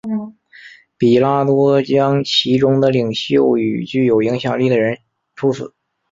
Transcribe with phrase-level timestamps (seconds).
[0.97, 4.97] 彼拉多将其中的领袖与具有影响力的人
[5.35, 5.75] 处死。